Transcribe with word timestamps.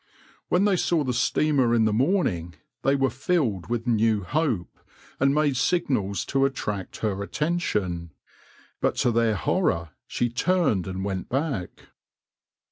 When 0.49 0.65
they 0.65 0.77
saw 0.77 1.03
the 1.03 1.13
steamer 1.13 1.75
in 1.75 1.85
the 1.85 1.93
morning 1.93 2.55
they 2.81 2.95
were 2.95 3.11
filled 3.11 3.69
with 3.69 3.85
new 3.85 4.23
hope, 4.23 4.79
and 5.19 5.31
made 5.31 5.55
signals 5.57 6.25
to 6.25 6.43
attract 6.43 6.97
her 7.01 7.21
attention, 7.21 8.09
but 8.79 8.95
to 8.95 9.11
their 9.11 9.35
horror 9.35 9.91
she 10.07 10.27
turned 10.31 10.87
and 10.87 11.05
went 11.05 11.29
back. 11.29 11.89